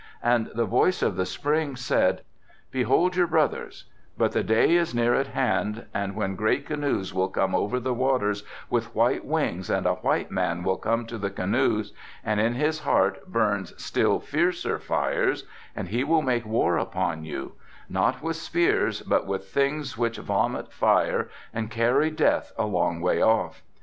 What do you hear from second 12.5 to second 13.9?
his heart burns